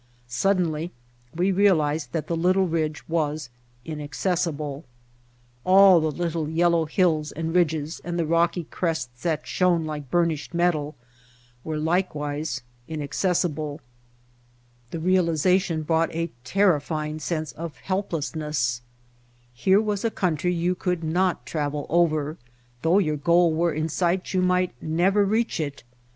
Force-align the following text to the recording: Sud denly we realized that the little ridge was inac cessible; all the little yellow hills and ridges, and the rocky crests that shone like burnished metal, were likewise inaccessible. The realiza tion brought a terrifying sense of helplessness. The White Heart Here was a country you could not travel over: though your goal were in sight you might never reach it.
Sud 0.27 0.57
denly 0.57 0.89
we 1.35 1.51
realized 1.51 2.11
that 2.11 2.25
the 2.25 2.35
little 2.35 2.67
ridge 2.67 3.07
was 3.07 3.51
inac 3.85 4.09
cessible; 4.15 4.83
all 5.63 5.99
the 6.01 6.09
little 6.09 6.49
yellow 6.49 6.85
hills 6.85 7.31
and 7.31 7.53
ridges, 7.53 8.01
and 8.03 8.17
the 8.17 8.25
rocky 8.25 8.63
crests 8.63 9.21
that 9.21 9.45
shone 9.45 9.85
like 9.85 10.09
burnished 10.09 10.55
metal, 10.55 10.95
were 11.63 11.77
likewise 11.77 12.61
inaccessible. 12.87 13.79
The 14.89 14.97
realiza 14.97 15.61
tion 15.61 15.83
brought 15.83 16.11
a 16.15 16.31
terrifying 16.43 17.19
sense 17.19 17.51
of 17.51 17.77
helplessness. 17.77 18.79
The 18.79 18.79
White 18.79 19.41
Heart 19.43 19.59
Here 19.65 19.81
was 19.81 20.03
a 20.03 20.09
country 20.09 20.51
you 20.51 20.73
could 20.73 21.03
not 21.03 21.45
travel 21.45 21.85
over: 21.89 22.37
though 22.81 22.97
your 22.97 23.17
goal 23.17 23.53
were 23.53 23.71
in 23.71 23.87
sight 23.87 24.33
you 24.33 24.41
might 24.41 24.73
never 24.81 25.23
reach 25.23 25.59
it. 25.59 25.83